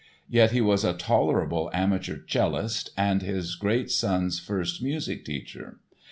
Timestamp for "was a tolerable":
0.61-1.69